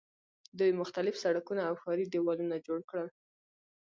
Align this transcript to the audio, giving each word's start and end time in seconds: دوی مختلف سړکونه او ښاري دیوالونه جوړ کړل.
دوی 0.59 0.71
مختلف 0.81 1.15
سړکونه 1.23 1.61
او 1.69 1.75
ښاري 1.81 2.05
دیوالونه 2.07 2.55
جوړ 2.67 2.79
کړل. 2.89 3.09